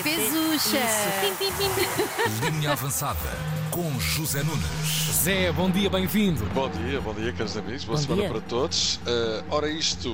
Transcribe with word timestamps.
Zuxa. 0.00 0.78
Pim. 2.40 2.50
Linha 2.50 2.72
avançada 2.72 3.18
com 3.70 3.98
José 4.00 4.42
Nunes. 4.42 4.64
Zé, 5.22 5.52
bom 5.52 5.70
dia, 5.70 5.90
bem-vindo. 5.90 6.42
Bom 6.54 6.70
dia, 6.70 6.98
bom 7.00 7.12
dia, 7.12 7.30
caros 7.34 7.56
amigos. 7.58 7.84
Boa 7.84 7.96
Bom 7.98 8.02
semana 8.02 8.22
dia. 8.22 8.30
para 8.30 8.40
todos. 8.40 8.96
Uh, 8.96 9.44
ora, 9.50 9.68
isto 9.70 10.10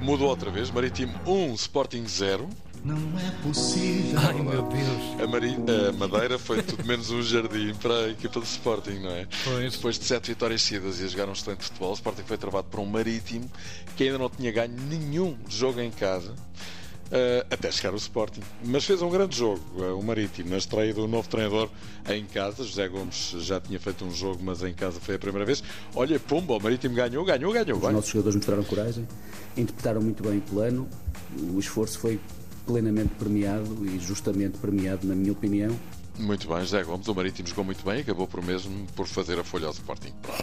mudou 0.00 0.28
outra 0.28 0.50
vez. 0.50 0.70
Marítimo 0.70 1.12
1, 1.26 1.54
Sporting 1.54 2.06
0. 2.06 2.48
Não 2.84 2.96
é 3.18 3.30
possível. 3.42 4.18
Ai, 4.20 4.34
meu 4.34 4.62
Deus. 4.62 5.20
A, 5.22 5.26
Mari- 5.26 5.56
a 5.88 5.92
Madeira 5.92 6.38
foi 6.38 6.62
tudo 6.62 6.84
menos 6.86 7.10
um 7.10 7.20
jardim 7.22 7.74
para 7.74 7.94
a 8.06 8.08
equipa 8.10 8.38
do 8.38 8.46
Sporting, 8.46 9.00
não 9.00 9.10
é? 9.10 9.26
Pois. 9.44 9.72
Depois 9.74 9.98
de 9.98 10.04
sete 10.04 10.28
vitórias 10.28 10.62
seguidas 10.62 11.00
e 11.00 11.04
a 11.04 11.08
jogar 11.08 11.28
um 11.28 11.32
excelente 11.32 11.64
futebol, 11.64 11.90
o 11.90 11.94
Sporting 11.94 12.22
foi 12.24 12.38
travado 12.38 12.68
por 12.70 12.78
um 12.80 12.86
Marítimo 12.86 13.50
que 13.96 14.04
ainda 14.04 14.18
não 14.18 14.30
tinha 14.30 14.52
ganho 14.52 14.72
nenhum 14.88 15.36
jogo 15.48 15.80
em 15.80 15.90
casa. 15.90 16.34
Uh, 17.10 17.46
até 17.50 17.70
chegar 17.70 17.92
o 17.92 17.96
Sporting, 17.96 18.40
mas 18.64 18.84
fez 18.84 19.02
um 19.02 19.10
grande 19.10 19.36
jogo. 19.36 19.60
uh, 19.76 19.98
o 19.98 20.02
Marítimo, 20.02 20.50
na 20.50 20.58
estreia 20.58 20.94
do 20.94 21.06
novo 21.06 21.28
treinador 21.28 21.68
em 22.08 22.24
casa. 22.24 22.64
José 22.64 22.88
Gomes 22.88 23.34
já 23.38 23.60
tinha 23.60 23.78
feito 23.78 24.04
um 24.04 24.10
jogo, 24.10 24.40
mas 24.42 24.62
em 24.62 24.72
casa 24.72 25.00
foi 25.00 25.16
a 25.16 25.18
primeira 25.18 25.44
vez. 25.44 25.62
Olha, 25.94 26.18
Pumba, 26.18 26.56
o 26.56 26.60
Marítimo 26.60 26.94
ganhou, 26.94 27.24
ganhou, 27.24 27.52
ganhou. 27.52 27.76
Os 27.76 27.82
Vai. 27.82 27.92
nossos 27.92 28.10
jogadores 28.10 28.36
mostraram 28.36 28.64
coragem, 28.64 29.06
interpretaram 29.56 30.00
muito 30.00 30.22
bem 30.22 30.38
o 30.38 30.42
plano, 30.42 30.88
o 31.54 31.58
esforço 31.58 31.98
foi 31.98 32.20
plenamente 32.66 33.10
premiado 33.18 33.86
e 33.86 33.98
justamente 33.98 34.58
premiado, 34.58 35.06
na 35.06 35.14
minha 35.14 35.32
opinião. 35.32 35.74
Muito 36.18 36.46
bem, 36.48 36.60
José 36.60 36.82
Gomes, 36.82 37.08
o 37.08 37.14
Marítimo 37.14 37.48
jogou 37.48 37.64
muito 37.64 37.82
bem 37.84 37.98
e 37.98 38.00
acabou 38.00 38.26
por 38.26 38.44
mesmo 38.44 38.86
por 38.94 39.06
fazer 39.06 39.38
a 39.38 39.44
folha 39.44 39.66
ao 39.66 39.72
Sporting. 39.72 40.12
Pronto. 40.22 40.39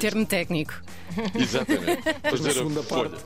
Termo 0.00 0.26
técnico. 0.26 0.74
Exatamente. 1.34 2.02
Na 2.24 2.52
segunda 2.52 2.82
folha. 2.82 3.10
parte, 3.10 3.24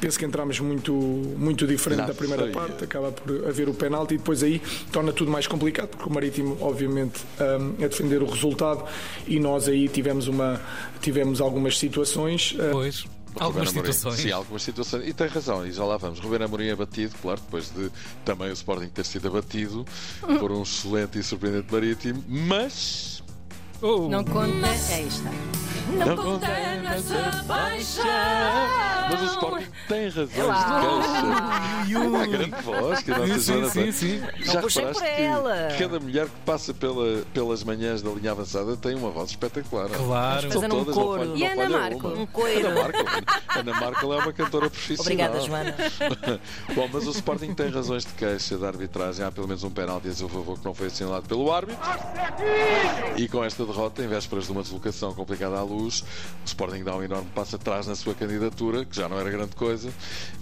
penso 0.00 0.18
que 0.18 0.24
entramos 0.24 0.58
muito, 0.60 0.92
muito 0.92 1.66
diferente 1.66 2.00
Na 2.00 2.06
da 2.06 2.14
primeira 2.14 2.48
parte, 2.48 2.84
acaba 2.84 3.12
por 3.12 3.48
haver 3.48 3.68
o 3.68 3.74
penalti 3.74 4.14
e 4.14 4.18
depois 4.18 4.42
aí 4.42 4.60
torna 4.92 5.12
tudo 5.12 5.30
mais 5.30 5.46
complicado, 5.46 5.88
porque 5.88 6.08
o 6.08 6.12
Marítimo, 6.12 6.56
obviamente, 6.60 7.20
hum, 7.40 7.74
a 7.84 7.86
defender 7.86 8.22
o 8.22 8.26
resultado 8.26 8.84
e 9.26 9.38
nós 9.38 9.68
aí 9.68 9.88
tivemos, 9.88 10.26
uma, 10.28 10.60
tivemos 11.00 11.40
algumas 11.40 11.78
situações. 11.78 12.54
hum, 12.54 12.70
Pois, 12.72 13.04
algumas 13.38 13.70
situações. 13.70 14.16
Sim, 14.16 14.32
algumas 14.32 14.62
situações. 14.62 15.06
E 15.06 15.12
tem 15.12 15.28
razão, 15.28 15.66
e 15.66 15.72
já 15.72 15.84
lá 15.84 15.96
vamos. 15.96 16.18
Ruben 16.18 16.42
Amorim 16.42 16.70
abatido, 16.70 17.14
claro, 17.22 17.40
depois 17.40 17.70
de 17.70 17.90
também 18.24 18.50
o 18.50 18.52
Sporting 18.52 18.88
ter 18.88 19.04
sido 19.04 19.28
abatido 19.28 19.84
por 20.40 20.50
um 20.50 20.62
excelente 20.62 21.18
e 21.18 21.22
surpreendente 21.22 21.72
Marítimo, 21.72 22.24
mas. 22.26 23.22
Oh, 23.80 24.08
Não 24.08 24.24
conta. 24.24 24.66
Aí 24.92 25.06
está. 25.06 25.30
Não 25.88 26.16
condena 26.16 26.94
essa 26.96 27.42
baixa. 27.46 28.02
Mas 29.10 29.22
o 29.22 29.24
Sporting 29.24 29.66
tem 29.88 30.04
razões 30.10 30.28
de 30.28 30.44
queixa. 30.44 32.18
A 32.22 32.26
grande 32.26 32.62
voz 32.62 33.02
que 33.02 33.10
a 33.10 33.18
nossa 33.18 33.34
Sim, 33.34 33.40
sim, 33.40 33.52
Joana 33.54 33.70
sim, 33.70 33.92
sim. 33.92 34.20
Já 34.44 34.60
reparaste 34.60 34.82
por 34.82 35.02
que 35.02 35.22
ela. 35.22 35.68
cada 35.78 35.98
mulher 36.00 36.26
que 36.26 36.36
passa 36.44 36.74
pela- 36.74 37.22
pelas 37.32 37.64
manhãs 37.64 38.02
da 38.02 38.10
linha 38.10 38.32
avançada 38.32 38.76
tem 38.76 38.94
uma 38.96 39.08
voz 39.08 39.30
espetacular. 39.30 39.88
Claro. 39.88 40.52
São 40.52 40.62
um 40.62 40.68
todas, 40.68 40.94
não 40.94 41.02
coro. 41.04 41.20
falha- 41.20 41.34
E 41.36 41.54
não 41.56 41.62
a 41.62 41.64
Ana 41.66 41.78
Marco? 41.78 42.08
uma. 42.08 42.18
Um 42.18 42.26
coiro. 42.26 42.66
Ana 42.68 42.82
Marco, 42.82 42.98
Ana 43.58 43.72
Marco 43.80 44.12
é 44.12 44.16
uma 44.18 44.32
cantora 44.34 44.68
profissional. 44.68 45.00
Obrigada, 45.02 45.40
Joana. 45.40 45.74
Bom, 46.76 46.88
mas 46.92 47.06
o 47.06 47.10
Sporting 47.12 47.54
tem 47.54 47.70
razões 47.70 48.04
de 48.04 48.12
queixa 48.12 48.58
da 48.58 48.66
arbitragem. 48.68 49.24
Há 49.24 49.32
pelo 49.32 49.48
menos 49.48 49.64
um 49.64 49.70
penalti 49.70 50.08
a 50.08 50.12
seu 50.12 50.28
favor 50.28 50.58
que 50.58 50.64
não 50.66 50.74
foi 50.74 50.88
assinalado 50.88 51.26
pelo 51.26 51.50
árbitro. 51.50 51.80
E 53.16 53.26
com 53.26 53.42
esta 53.42 53.64
derrota, 53.68 54.02
em 54.02 54.08
vésperas 54.08 54.46
de 54.46 54.52
uma 54.52 54.62
deslocação 54.62 55.14
complicada 55.14 55.58
à 55.58 55.62
luz, 55.62 56.00
o 56.00 56.46
Sporting 56.46 56.82
dá 56.82 56.96
um 56.96 57.02
enorme 57.02 57.28
passo 57.34 57.56
atrás 57.56 57.86
na 57.86 57.94
sua 57.94 58.14
candidatura, 58.14 58.84
que 58.84 58.96
já 58.96 59.08
não 59.08 59.18
era 59.18 59.30
grande 59.30 59.54
coisa. 59.54 59.88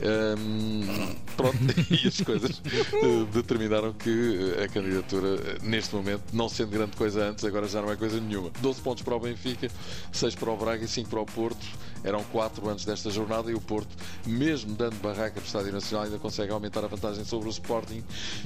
Hum, 0.00 1.14
pronto, 1.36 1.56
e 1.90 2.08
as 2.08 2.20
coisas 2.20 2.62
eh, 2.66 3.26
determinaram 3.32 3.92
que 3.92 4.54
eh, 4.56 4.64
a 4.64 4.68
candidatura, 4.68 5.28
eh, 5.28 5.58
neste 5.62 5.94
momento, 5.94 6.24
não 6.32 6.48
sendo 6.48 6.70
grande 6.70 6.96
coisa 6.96 7.30
antes, 7.30 7.44
agora 7.44 7.68
já 7.68 7.82
não 7.82 7.90
é 7.90 7.96
coisa 7.96 8.20
nenhuma. 8.20 8.50
12 8.60 8.80
pontos 8.80 9.02
para 9.02 9.14
o 9.14 9.20
Benfica, 9.20 9.70
6 10.12 10.34
para 10.34 10.50
o 10.50 10.56
Braga 10.56 10.84
e 10.84 10.88
5 10.88 11.08
para 11.08 11.20
o 11.20 11.26
Porto. 11.26 11.66
Eram 12.04 12.22
4 12.24 12.68
antes 12.68 12.84
desta 12.84 13.10
jornada 13.10 13.50
e 13.50 13.54
o 13.54 13.60
Porto, 13.60 13.88
mesmo 14.24 14.74
dando 14.76 14.94
barraca 15.00 15.40
no 15.40 15.46
Estádio 15.46 15.72
Nacional, 15.72 16.04
ainda 16.04 16.18
consegue 16.18 16.52
aumentar 16.52 16.84
a 16.84 16.86
vantagem 16.86 17.24
sobre 17.24 17.48
o 17.48 17.50
Sporting, 17.50 18.02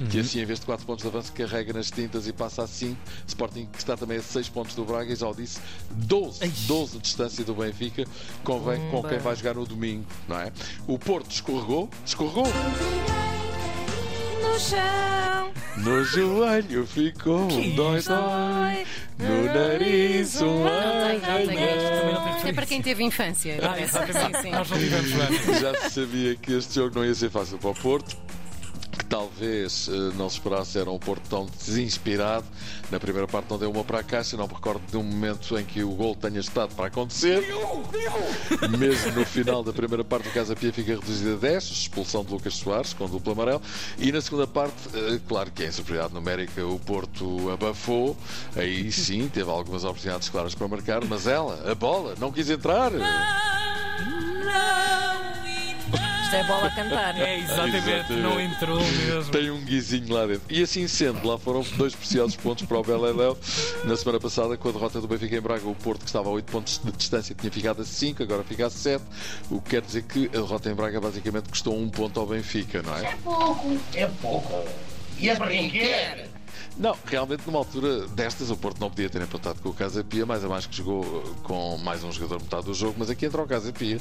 que 0.09 0.19
assim, 0.19 0.39
em 0.39 0.45
vez 0.45 0.59
de 0.59 0.65
4 0.65 0.83
pontos 0.83 1.03
de 1.03 1.09
avanço, 1.09 1.31
carrega 1.31 1.71
nas 1.71 1.91
tintas 1.91 2.27
e 2.27 2.33
passa 2.33 2.63
a 2.63 2.67
5. 2.67 2.97
Sporting 3.27 3.67
que 3.71 3.77
está 3.77 3.95
também 3.95 4.17
a 4.17 4.21
6 4.21 4.49
pontos 4.49 4.70
do 4.75 4.85
Braga 4.85 5.11
e 5.11 5.15
já 5.15 5.27
o 5.27 5.33
disse, 5.35 5.59
12, 5.91 6.47
12 6.67 6.91
de 6.93 6.99
distância 6.99 7.43
do 7.43 7.53
Benfica, 7.53 8.05
convém 8.43 8.79
com 8.89 9.03
quem 9.03 9.17
vai 9.19 9.35
jogar 9.35 9.55
no 9.55 9.65
domingo, 9.65 10.05
não 10.27 10.39
é? 10.39 10.51
O 10.87 10.97
Porto 10.99 11.31
escorregou, 11.31 11.89
escorregou, 12.05 12.45
No 14.41 14.59
chão. 14.59 15.51
no 15.77 16.03
joelho 16.03 16.85
ficou 16.85 17.41
um 17.51 17.75
dói, 17.75 18.01
dói, 18.01 18.85
no 19.19 19.45
nariz 19.45 20.41
um 20.41 20.63
Não 20.63 20.69
tem, 21.07 21.19
não 21.19 21.47
tem. 21.47 21.63
arranhão. 21.63 22.35
Isto 22.37 22.47
é 22.47 22.53
para 22.53 22.65
quem 22.65 22.81
teve 22.81 23.03
infância. 23.03 23.59
Ah, 23.61 23.75
Sim, 23.77 23.83
exatamente. 23.83 24.41
sim. 24.41 24.51
Nós 24.51 24.69
não 24.69 24.77
tivemos. 24.79 25.09
Já 25.59 25.75
se 25.75 25.89
sabia 26.01 26.35
que 26.35 26.53
este 26.53 26.75
jogo 26.75 26.95
não 26.95 27.05
ia 27.05 27.13
ser 27.13 27.29
fácil 27.29 27.57
para 27.59 27.69
o 27.69 27.75
Porto. 27.75 28.17
Talvez 29.11 29.89
eh, 29.89 30.15
não 30.15 30.29
se 30.29 30.37
esperasse 30.37 30.79
era 30.79 30.89
um 30.89 30.97
Porto 30.97 31.27
tão 31.29 31.45
desinspirado. 31.45 32.45
Na 32.89 32.97
primeira 32.97 33.27
parte 33.27 33.49
não 33.49 33.59
deu 33.59 33.69
uma 33.69 33.83
para 33.83 33.99
a 33.99 34.03
caixa. 34.03 34.37
Não 34.37 34.47
me 34.47 34.53
recordo 34.53 34.81
de 34.89 34.95
um 34.95 35.03
momento 35.03 35.59
em 35.59 35.65
que 35.65 35.83
o 35.83 35.89
gol 35.89 36.15
tenha 36.15 36.39
estado 36.39 36.73
para 36.75 36.87
acontecer. 36.87 37.43
Mesmo 38.79 39.11
no 39.11 39.25
final 39.25 39.65
da 39.65 39.73
primeira 39.73 40.05
parte, 40.05 40.29
o 40.29 40.31
Casa 40.31 40.55
Pia 40.55 40.71
fica 40.71 40.95
reduzido 40.95 41.33
a 41.33 41.37
10. 41.39 41.63
Expulsão 41.65 42.23
de 42.23 42.31
Lucas 42.31 42.53
Soares 42.53 42.93
com 42.93 43.05
duplo 43.09 43.33
amarelo. 43.33 43.61
E 43.97 44.13
na 44.13 44.21
segunda 44.21 44.47
parte, 44.47 44.77
eh, 44.93 45.19
claro 45.27 45.51
que 45.51 45.65
em 45.65 45.71
superioridade 45.73 46.13
numérica, 46.13 46.65
o 46.65 46.79
Porto 46.79 47.51
abafou. 47.51 48.15
Aí 48.55 48.89
sim, 48.93 49.27
teve 49.27 49.51
algumas 49.51 49.83
oportunidades 49.83 50.29
claras 50.29 50.55
para 50.55 50.69
marcar. 50.69 51.03
Mas 51.03 51.27
ela, 51.27 51.69
a 51.69 51.75
bola, 51.75 52.15
não 52.17 52.31
quis 52.31 52.49
entrar. 52.49 52.93
Isto 56.31 56.37
é 56.37 56.43
bola 56.45 56.67
a 56.67 56.71
cantar. 56.71 57.19
É, 57.19 57.39
exatamente, 57.39 57.77
Exatamente. 57.89 58.13
não 58.13 58.39
entrou 58.39 58.79
mesmo. 58.79 59.31
Tem 59.33 59.51
um 59.51 59.59
guizinho 59.65 60.13
lá 60.13 60.25
dentro. 60.25 60.43
E 60.49 60.63
assim 60.63 60.87
sendo, 60.87 61.27
lá 61.27 61.37
foram 61.37 61.61
dois 61.75 61.93
preciosos 61.93 62.37
pontos 62.37 62.65
para 62.65 62.79
o 62.79 62.81
Beleléu. 62.81 63.37
Na 63.83 63.97
semana 63.97 64.17
passada, 64.17 64.55
com 64.55 64.69
a 64.69 64.71
derrota 64.71 65.01
do 65.01 65.09
Benfica 65.09 65.35
em 65.35 65.41
Braga, 65.41 65.67
o 65.67 65.75
Porto, 65.75 65.99
que 65.99 66.05
estava 66.05 66.29
a 66.29 66.31
8 66.31 66.49
pontos 66.49 66.79
de 66.81 66.89
distância, 66.93 67.35
tinha 67.35 67.51
ficado 67.51 67.81
a 67.81 67.85
5, 67.85 68.23
agora 68.23 68.45
fica 68.45 68.65
a 68.65 68.69
7. 68.69 69.03
O 69.49 69.59
que 69.59 69.71
quer 69.71 69.81
dizer 69.81 70.03
que 70.03 70.27
a 70.27 70.39
derrota 70.39 70.71
em 70.71 70.73
Braga 70.73 71.01
basicamente 71.01 71.49
custou 71.49 71.77
um 71.77 71.89
ponto 71.89 72.17
ao 72.17 72.25
Benfica, 72.25 72.81
não 72.81 72.95
é? 72.95 73.01
É 73.93 74.07
pouco. 74.21 74.63
E 75.19 75.29
é 75.29 75.35
para 75.35 75.47
quem 75.49 75.69
quer. 75.69 76.30
Não, 76.77 76.95
realmente 77.05 77.43
numa 77.45 77.59
altura 77.59 78.07
destas 78.07 78.49
o 78.49 78.57
Porto 78.57 78.79
não 78.79 78.89
podia 78.89 79.09
ter 79.09 79.21
empatado 79.21 79.59
com 79.61 79.69
o 79.69 79.73
Casa 79.73 80.03
Pia, 80.03 80.25
mais 80.25 80.43
a 80.43 80.47
mais 80.47 80.65
que 80.65 80.75
jogou 80.77 81.01
uh, 81.03 81.35
com 81.43 81.77
mais 81.77 82.03
um 82.03 82.11
jogador 82.11 82.41
metade 82.41 82.65
do 82.65 82.73
jogo, 82.73 82.95
mas 82.97 83.09
aqui 83.09 83.25
entra 83.25 83.41
o 83.41 83.47
Casa 83.47 83.71
Pia, 83.71 83.99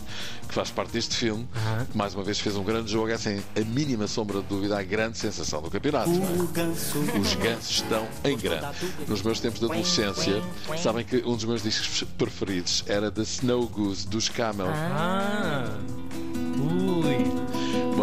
que 0.49 0.55
faz 0.55 0.71
parte 0.71 0.93
deste 0.93 1.15
filme, 1.17 1.47
que 1.91 1.97
mais 1.99 2.15
uma 2.15 2.23
vez 2.25 2.39
fez 2.41 2.57
um 2.57 2.65
grande 2.65 2.91
jogo, 2.91 3.11
é 3.11 3.19
sem 3.19 3.43
a 3.57 3.61
mínima 3.61 4.07
sombra 4.07 4.41
de 4.41 4.47
dúvida 4.47 4.79
a 4.79 4.83
grande 4.83 5.19
sensação 5.19 5.61
do 5.61 5.71
campeonato. 5.71 6.09
não 6.11 6.25
é? 6.25 7.19
Os 7.19 7.35
gansos 7.35 7.71
estão 7.71 8.07
em 8.25 8.37
grande. 8.39 8.67
Nos 9.07 9.23
meus 9.23 9.41
tempos 9.41 9.59
de 9.61 9.67
adolescência, 9.67 10.43
sabem 10.83 11.05
que 11.05 11.17
um 11.27 11.35
dos 11.37 11.45
meus 11.45 11.63
discos 11.63 12.05
preferidos 12.17 12.85
era 12.87 13.11
The 13.11 13.23
Snow 13.23 13.67
Goose 13.69 14.07
dos 14.09 14.29
Camel, 14.29 14.69
Ah, 14.71 15.69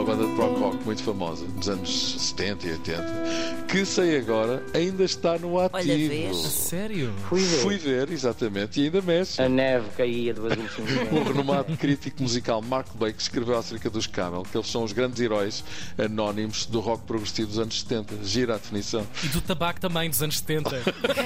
banda 0.07 0.25
de 0.25 0.35
rock 0.35 0.59
rock 0.61 0.85
muito 0.85 1.03
famosa 1.03 1.45
dos 1.45 1.67
anos 1.67 2.15
70 2.17 2.65
e 2.65 2.71
80, 2.71 3.03
que 3.67 3.83
sei 3.83 4.17
agora 4.17 4.63
ainda 4.73 5.03
está 5.03 5.37
no 5.37 5.59
ativo. 5.59 6.07
vês? 6.07 6.37
Sério? 6.37 7.13
Fui 7.27 7.77
ver, 7.77 8.09
exatamente, 8.09 8.79
e 8.79 8.85
ainda 8.85 9.01
mexe. 9.01 9.41
A 9.41 9.49
neve 9.49 9.85
caía 9.97 10.33
de 10.33 10.39
vez 10.39 10.53
em 10.57 11.13
O 11.13 11.23
renomado 11.23 11.75
crítico 11.75 12.23
musical 12.23 12.61
Mark 12.61 12.87
Blake 12.95 13.21
escreveu 13.21 13.57
acerca 13.57 13.89
dos 13.89 14.07
Camel 14.07 14.43
que 14.49 14.57
eles 14.57 14.71
são 14.71 14.85
os 14.85 14.93
grandes 14.93 15.19
heróis 15.19 15.61
anónimos 15.97 16.65
do 16.67 16.79
rock 16.79 17.03
progressivo 17.03 17.49
dos 17.49 17.59
anos 17.59 17.81
70. 17.81 18.23
Gira 18.23 18.55
a 18.55 18.57
definição. 18.57 19.05
E 19.21 19.27
do 19.27 19.41
tabaco 19.41 19.81
também, 19.81 20.09
dos 20.09 20.23
anos 20.23 20.37
70. 20.37 20.69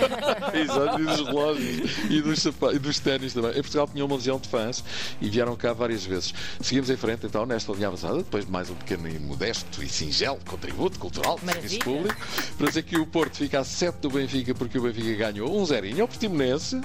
Exato, 0.57 0.99
e 0.99 1.05
dos 1.05 1.27
relógios 1.27 1.91
e 2.09 2.19
dos, 2.19 2.45
e 2.73 2.79
dos 2.79 2.99
ténis 2.99 3.31
também. 3.31 3.51
Em 3.51 3.61
Portugal 3.61 3.87
tinha 3.87 4.03
uma 4.03 4.15
legião 4.15 4.39
de 4.39 4.49
fãs 4.49 4.83
e 5.21 5.29
vieram 5.29 5.55
cá 5.55 5.71
várias 5.71 6.03
vezes. 6.03 6.33
Seguimos 6.59 6.89
em 6.89 6.97
frente 6.97 7.27
então 7.27 7.45
nesta 7.45 7.71
linha 7.73 7.87
avançada, 7.87 8.17
depois 8.17 8.43
de 8.43 8.51
mais 8.51 8.70
um 8.71 8.75
pequeno 8.75 9.07
e 9.09 9.19
modesto 9.19 9.83
e 9.83 9.89
singelo 9.89 10.39
contributo 10.47 10.99
cultural 10.99 11.39
de 11.39 11.51
serviço 11.51 11.79
público, 11.79 12.27
para 12.57 12.67
dizer 12.67 12.83
que 12.83 12.97
o 12.97 13.05
Porto 13.05 13.37
fica 13.37 13.59
a 13.59 13.63
7 13.63 13.99
do 13.99 14.09
Benfica 14.09 14.53
porque 14.53 14.77
o 14.77 14.81
Benfica 14.81 15.31
ganhou 15.31 15.59
um 15.59 15.65
zerinho 15.65 16.01
ao 16.01 16.07
Portimonense. 16.07 16.79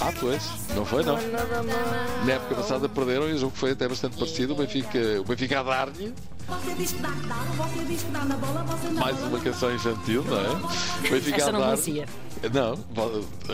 Ah, 0.00 0.12
pois, 0.18 0.42
não 0.74 0.84
foi 0.84 1.04
não. 1.04 1.16
Na 2.26 2.32
época 2.32 2.56
passada 2.56 2.88
perderam 2.88 3.28
e 3.28 3.34
o 3.34 3.38
jogo 3.38 3.56
foi 3.56 3.72
até 3.72 3.86
bastante 3.86 4.16
parecido. 4.16 4.54
O 4.54 4.56
Benfica, 4.56 4.98
o 5.20 5.24
Benfica 5.24 5.60
a 5.60 5.62
dar-lhe 5.62 6.12
Você 6.48 6.74
diz 6.74 6.92
que 6.92 7.02
dá, 7.02 7.08
dá, 7.08 7.34
você 7.56 7.84
diz 7.84 8.02
que 8.02 8.10
dá 8.10 8.24
na 8.24 8.36
bola, 8.36 8.62
você 8.64 8.88
não. 8.88 9.00
mais 9.00 9.22
uma 9.22 9.38
canção 9.38 9.72
infantil, 9.74 10.24
não 10.24 10.38
é? 10.38 10.50
O 10.50 11.10
Benfica 11.10 11.48
a 11.48 11.52
não 11.52 11.60
dar 11.60 11.66
conhecia. 11.66 12.06
Não, 12.50 12.78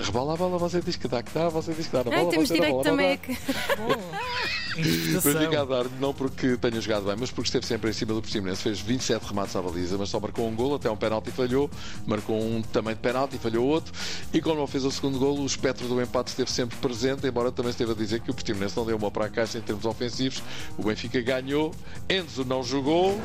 rebola 0.02 0.34
a 0.34 0.36
bola, 0.36 0.58
você 0.58 0.80
diz 0.80 0.96
que 0.96 1.08
dá, 1.08 1.22
que 1.22 1.32
dá, 1.32 1.48
você 1.48 1.72
diz 1.74 1.86
que 1.86 1.92
dá. 1.92 2.04
Na 2.04 2.10
Ai, 2.10 2.18
bola, 2.20 2.30
temos 2.30 2.48
você 2.48 2.54
na 2.54 2.60
direito 2.60 2.72
bola, 2.72 2.84
também 2.84 3.08
dá. 3.08 3.14
a 3.14 3.16
que. 3.18 3.38
Mas 4.78 5.24
fica 5.24 5.60
a 5.60 5.64
dar, 5.64 5.86
não 6.00 6.14
porque 6.14 6.56
tenha 6.56 6.80
jogado 6.80 7.04
bem, 7.04 7.16
mas 7.18 7.30
porque 7.30 7.48
esteve 7.48 7.66
sempre 7.66 7.90
em 7.90 7.92
cima 7.92 8.14
do 8.14 8.22
Portimonense. 8.22 8.62
Fez 8.62 8.80
27 8.80 9.24
remates 9.26 9.56
à 9.56 9.62
baliza, 9.62 9.98
mas 9.98 10.08
só 10.08 10.20
marcou 10.20 10.46
um 10.46 10.54
gol, 10.54 10.76
até 10.76 10.88
um 10.88 10.96
penalti 10.96 11.30
falhou. 11.32 11.68
Marcou 12.06 12.40
um 12.40 12.62
também 12.62 12.94
de 12.94 13.00
penalti, 13.00 13.38
falhou 13.38 13.66
outro. 13.66 13.92
E 14.32 14.40
quando 14.40 14.58
não 14.58 14.66
fez 14.68 14.84
o 14.84 14.90
segundo 14.90 15.18
gol, 15.18 15.38
o 15.38 15.46
espectro 15.46 15.88
do 15.88 16.00
empate 16.00 16.28
esteve 16.30 16.50
sempre 16.50 16.76
presente, 16.78 17.26
embora 17.26 17.50
também 17.50 17.70
esteve 17.70 17.90
a 17.92 17.94
dizer 17.94 18.20
que 18.20 18.30
o 18.30 18.34
Portimonense 18.34 18.76
não 18.76 18.86
deu 18.86 18.96
uma 18.96 19.10
para 19.10 19.24
a 19.26 19.28
caixa 19.28 19.58
em 19.58 19.62
termos 19.62 19.84
ofensivos. 19.84 20.42
O 20.76 20.84
Benfica 20.84 21.20
ganhou, 21.20 21.74
Enzo 22.08 22.44
não 22.44 22.62
jogou, 22.62 23.18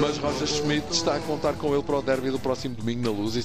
mas 0.00 0.18
Roger 0.18 0.48
Schmidt 0.48 0.86
está 0.90 1.14
a 1.14 1.20
contar 1.20 1.52
com 1.54 1.72
ele 1.72 1.82
para 1.82 1.96
o 1.96 2.02
derby 2.02 2.30
do 2.30 2.40
próximo 2.40 2.74
domingo 2.74 3.02
na 3.02 3.10
Luz 3.10 3.36
e 3.36 3.42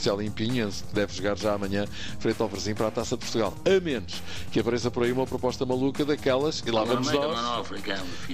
se 0.73 0.83
Limpinhas 0.83 0.83
deve 0.93 1.13
jogar 1.13 1.37
já 1.37 1.53
amanhã 1.53 1.85
frente 2.19 2.41
ao 2.41 2.49
Brasil 2.49 2.75
para 2.75 2.87
a 2.87 2.91
Taça 2.91 3.15
de 3.15 3.21
Portugal. 3.21 3.53
A 3.65 3.79
menos 3.79 4.21
que 4.51 4.59
apareça 4.59 4.89
por 4.89 5.03
aí 5.03 5.11
uma 5.11 5.25
proposta 5.25 5.65
maluca 5.65 6.03
daquelas, 6.03 6.63
e 6.65 6.71
lá 6.71 6.83
vamos 6.83 7.07
nós 7.11 7.37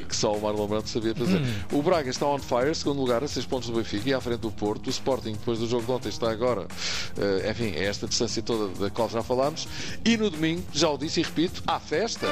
que 0.08 0.16
só 0.16 0.34
o 0.34 0.42
Marlon 0.42 0.68
Brando 0.68 0.88
sabia 0.88 1.14
fazer. 1.16 1.42
O 1.72 1.82
Braga 1.82 2.10
está 2.10 2.26
on 2.26 2.40
fire, 2.40 2.74
segundo 2.74 3.00
lugar, 3.00 3.24
a 3.24 3.28
6 3.28 3.46
pontos 3.46 3.70
do 3.70 3.76
Benfica 3.76 4.10
e 4.10 4.14
à 4.14 4.22
frente 4.22 4.40
do 4.40 4.52
Porto. 4.52 4.88
O 4.88 4.90
Sporting, 4.90 5.34
depois 5.34 5.60
do 5.60 5.68
jogo 5.68 5.86
de 5.86 5.92
ontem, 5.92 6.10
está 6.10 6.32
agora. 6.32 6.68
eh, 7.18 7.52
enfim, 7.52 7.72
é 7.76 7.86
esta 7.86 8.08
distância 8.08 8.42
toda 8.42 8.68
da 8.80 8.90
qual 8.90 9.10
já 9.10 9.22
falámos. 9.22 9.68
E 10.06 10.18
no 10.18 10.30
domingo, 10.30 10.64
já 10.74 10.90
o 10.90 10.98
disse 10.98 11.20
e 11.20 11.24
repito, 11.24 11.64
há 11.68 11.80
festa. 11.80 12.28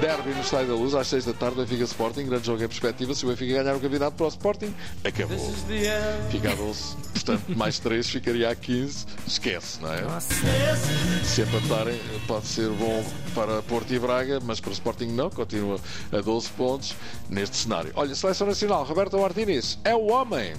Derby 0.00 0.30
no 0.30 0.40
Estádio 0.40 0.68
da 0.68 0.74
Luz, 0.74 0.94
às 0.94 1.06
6 1.08 1.26
da 1.26 1.32
tarde, 1.32 1.56
Benfica 1.56 1.84
Sporting. 1.84 2.26
Grande 2.26 2.46
jogo 2.46 2.62
em 2.62 2.68
perspectiva. 2.68 3.14
Se 3.14 3.24
o 3.24 3.28
Benfica 3.28 3.62
ganhar 3.62 3.76
o 3.76 3.80
campeonato 3.80 4.16
para 4.16 4.26
o 4.26 4.28
Sporting, 4.28 4.74
acabou. 5.04 5.36
Fica 6.30 6.52
a 6.52 6.54
12. 6.54 6.96
Portanto, 7.22 7.56
mais 7.56 7.78
3 7.78 8.08
ficaria 8.08 8.50
a 8.50 8.54
15. 8.54 9.06
Esquece, 9.26 9.80
não 9.82 9.92
é? 9.92 10.02
Nossa. 10.02 10.34
Se 11.24 11.42
empatarem, 11.42 12.00
pode 12.26 12.46
ser 12.46 12.70
bom 12.70 13.04
para 13.34 13.62
Porto 13.62 13.92
e 13.92 13.98
Braga, 13.98 14.40
mas 14.40 14.58
para 14.58 14.70
o 14.70 14.72
Sporting 14.72 15.08
não, 15.08 15.28
continua 15.28 15.78
a 16.12 16.20
12 16.20 16.48
pontos 16.50 16.96
neste 17.28 17.56
cenário. 17.56 17.92
Olha, 17.94 18.14
Seleção 18.14 18.46
Nacional, 18.46 18.84
Roberto 18.84 19.18
Martínez 19.18 19.78
é 19.84 19.94
o 19.94 20.06
homem. 20.06 20.54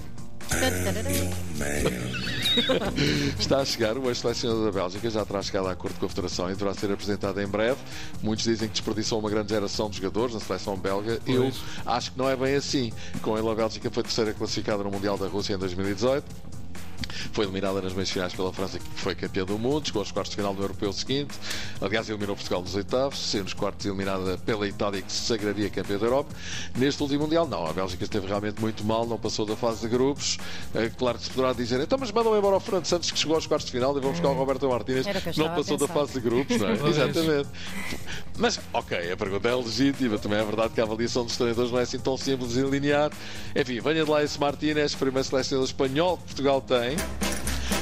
Está 3.40 3.60
a 3.60 3.66
chegar 3.66 3.98
o 3.98 4.08
ex-selecionador 4.10 4.66
da 4.66 4.72
Bélgica, 4.72 5.10
já 5.10 5.26
terá 5.26 5.42
chegado 5.42 5.68
à 5.68 5.76
Corte 5.76 5.94
de 5.96 6.00
Confederação 6.00 6.48
e 6.50 6.54
deverá 6.54 6.74
ser 6.74 6.92
apresentado 6.92 7.40
em 7.42 7.48
breve. 7.48 7.78
Muitos 8.22 8.46
dizem 8.46 8.68
que 8.68 8.74
desperdiçou 8.74 9.20
uma 9.20 9.30
grande 9.30 9.50
geração 9.54 9.90
de 9.90 9.98
jogadores 9.98 10.34
na 10.34 10.40
seleção 10.40 10.76
belga. 10.78 11.20
Eu 11.26 11.44
Pois. 11.44 11.62
acho 11.86 12.12
que 12.12 12.18
não 12.18 12.30
é 12.30 12.36
bem 12.36 12.56
assim. 12.56 12.92
Com 13.22 13.38
ele, 13.38 13.50
a 13.50 13.56
Bélgica 13.56 13.90
foi 13.90 14.04
terceira 14.04 14.34
classificada 14.34 14.84
no 14.84 14.92
Mundial 14.92 15.18
da 15.18 15.28
Rússia 15.28 15.54
em 15.54 15.58
2018. 15.58 16.24
Foi 17.32 17.46
eliminada 17.46 17.82
nas 17.82 17.94
meias 17.94 18.10
finais 18.10 18.34
pela 18.34 18.52
França, 18.52 18.80
que 18.80 18.88
foi 18.96 19.16
campeã 19.16 19.46
do 19.46 19.58
mundo, 19.58 19.86
chegou 19.86 20.02
aos 20.02 20.12
quartos 20.12 20.32
de 20.32 20.38
final 20.38 20.54
no 20.54 20.62
europeu 20.62 20.92
seguinte. 20.94 21.34
Aliás, 21.80 22.10
eliminou 22.10 22.36
Portugal 22.36 22.62
nos 22.62 22.76
oitavos, 22.76 23.20
sendo 23.20 23.44
nos 23.44 23.54
quartos 23.54 23.86
eliminada 23.86 24.38
pela 24.40 24.68
Itália, 24.68 25.02
que 25.02 25.12
se 25.12 25.26
sagraria 25.26 25.70
campeã 25.70 25.98
da 25.98 26.06
Europa. 26.06 26.30
Neste 26.76 27.02
último 27.02 27.22
Mundial, 27.22 27.48
não. 27.48 27.68
A 27.68 27.74
Bélgica 27.74 28.04
esteve 28.04 28.28
realmente 28.28 28.60
muito 28.60 28.84
mal, 28.84 29.06
não 29.06 29.18
passou 29.18 29.46
da 29.46 29.56
fase 29.56 29.82
de 29.82 29.88
grupos. 29.88 30.38
É 30.74 30.90
claro 30.90 31.18
que 31.18 31.26
se 31.26 31.30
poderá 31.30 31.54
dizer, 31.54 31.80
então, 31.80 31.98
mas 32.00 32.12
mandam 32.12 32.36
embora 32.38 32.56
o 32.56 32.60
Fernando 32.60 32.86
Santos, 32.86 33.12
que 33.12 33.20
chegou 33.20 33.36
aos 33.36 33.46
quartos 33.46 33.68
de 33.68 33.72
final, 33.72 33.96
e 33.96 34.02
vão 34.02 34.12
buscar 34.12 34.30
o 34.30 34.34
Roberto 34.34 34.68
Martínez, 34.68 35.06
não 35.38 35.50
passou 35.50 35.78
da 35.78 35.88
fase 35.88 36.14
de 36.14 36.20
grupos, 36.20 36.58
não 36.58 36.68
é? 36.68 36.74
Exatamente. 36.90 37.50
Mas, 38.38 38.60
ok, 38.74 39.12
a 39.12 39.18
pergunta 39.18 39.48
é 39.50 39.56
legítima. 39.56 40.18
Também 40.18 40.40
é 40.40 40.44
verdade 40.44 40.74
que 40.74 40.82
a 40.82 40.84
avaliação 40.84 41.24
dos 41.24 41.38
treinadores 41.38 41.72
não 41.72 41.80
é 41.80 41.84
assim 41.84 42.00
tão 42.00 42.18
simples 42.18 42.56
e 42.56 42.62
linear. 42.62 43.12
Enfim, 43.56 43.80
venha 43.80 44.04
de 44.04 44.10
lá 44.10 44.24
esse 44.24 44.40
Martínez, 44.40 44.96
primeiro 44.96 45.28
selecionador 45.28 45.68
espanhol 45.68 46.18
que 46.18 46.24
Portugal 46.26 46.62
tem. 46.62 46.96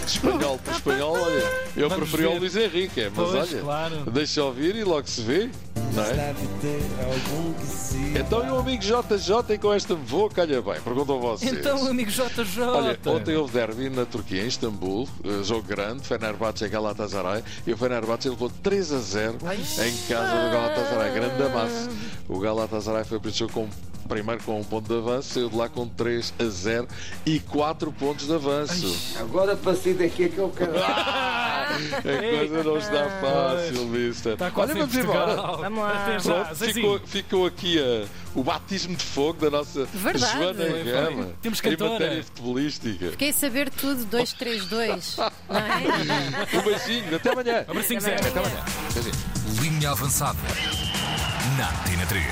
Espanhol 0.05 0.57
por 0.57 0.73
espanhol, 0.73 1.13
olha, 1.13 1.43
eu 1.77 1.87
Vamos 1.87 2.09
preferi 2.09 2.27
o 2.27 2.31
ver. 2.33 2.39
Luís 2.39 2.55
Henrique, 2.55 3.11
mas 3.15 3.29
Pois, 3.29 3.53
olha, 3.53 3.61
claro. 3.61 4.11
deixa 4.11 4.43
ouvir 4.43 4.75
e 4.75 4.83
logo 4.83 5.07
se 5.07 5.21
vê, 5.21 5.49
não 5.93 6.03
é? 6.03 6.33
Então 8.19 8.45
e 8.45 8.49
o 8.49 8.57
amigo 8.59 8.81
JJ 8.81 9.57
com 9.59 9.71
esta 9.71 9.93
vou, 9.95 10.27
calha 10.29 10.61
bem, 10.63 10.81
perguntam 10.81 11.19
vocês. 11.19 11.53
Então, 11.53 11.87
amigo 11.87 12.09
JJ. 12.09 12.63
Olha, 12.63 12.99
ontem 13.05 13.35
houve 13.35 13.53
derby 13.53 13.89
na 13.89 14.03
Turquia, 14.05 14.43
em 14.43 14.47
Istambul, 14.47 15.07
eh, 15.23 15.43
jogo 15.43 15.61
grande, 15.63 16.01
Fenerbahçe 16.01 16.65
e 16.65 16.69
Galatasaray, 16.69 17.43
e 17.67 17.71
o 17.73 17.77
Fenerbahçe 17.77 18.29
levou 18.29 18.49
3 18.63 18.91
a 18.91 18.99
0 18.99 19.37
em 19.53 20.07
casa 20.07 20.35
do 20.43 20.51
Galatasaray, 20.51 21.13
grande 21.13 21.43
amasso. 21.43 21.89
O 22.27 22.39
Galatasaray 22.39 23.03
foi 23.05 23.19
para 23.19 23.29
o 23.29 23.31
jogo 23.33 23.53
com 23.53 23.69
primeiro 24.07 24.43
com 24.43 24.59
um 24.59 24.63
ponto 24.63 24.87
de 24.87 24.97
avanço, 24.97 25.33
saiu 25.33 25.49
de 25.49 25.55
lá 25.55 25.67
com 25.69 25.87
3 25.87 26.33
a 26.39 26.43
0 26.45 26.87
e 27.25 27.39
4 27.39 27.91
pontos 27.91 28.27
de 28.27 28.33
avanço. 28.33 29.15
Agora 29.19 29.55
passei 29.55 29.93
daqui 29.93 30.25
é 30.25 30.29
que 30.29 30.37
eu 30.37 30.49
quero. 30.49 30.71
A 31.69 32.01
coisa 32.01 32.63
não 32.63 32.77
está 32.77 33.05
fácil, 33.21 33.85
mister. 33.85 34.33
Está 34.33 34.45
Olha, 34.45 34.53
quase 34.53 34.73
em 34.73 34.77
vamos 34.79 34.95
embora. 34.95 35.35
Vamos 35.35 35.79
lá. 35.79 35.91
Até 36.07 36.19
Pronto, 36.23 36.55
ficou, 36.55 36.99
ficou 37.05 37.45
aqui 37.45 37.79
a- 37.79 38.07
o 38.33 38.43
batismo 38.43 38.95
de 38.95 39.03
fogo 39.03 39.39
da 39.39 39.51
nossa 39.51 39.85
Verdade. 39.93 40.33
Joana 40.33 40.65
Foi, 40.65 40.69
foi. 40.83 40.83
Gama 40.91 41.27
Temos 41.43 41.59
em 41.59 41.61
cantora. 41.61 41.91
matéria 41.91 42.23
futebolística. 42.23 43.11
Fiquei 43.11 43.29
a 43.29 43.33
saber 43.33 43.69
tudo, 43.69 44.03
232. 44.05 45.17
Não 45.47 45.57
é? 45.57 46.57
Um 46.57 46.61
beijinho, 46.63 47.15
até 47.15 47.31
amanhã. 47.31 47.65
Abracinho, 47.67 48.01
Zé. 48.01 48.15
Até 48.15 48.29
amanhã. 48.39 48.65
Linha 49.61 49.91
avançada. 49.91 50.39
Na 51.57 51.67
Tina 51.87 52.05
3. 52.07 52.25